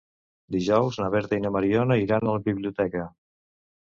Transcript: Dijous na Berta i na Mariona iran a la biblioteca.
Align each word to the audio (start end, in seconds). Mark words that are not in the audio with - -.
Dijous 0.53 0.95
na 1.01 1.09
Berta 1.15 1.37
i 1.39 1.43
na 1.43 1.51
Mariona 1.57 1.97
iran 2.05 2.25
a 2.25 2.33
la 2.39 2.43
biblioteca. 2.47 3.05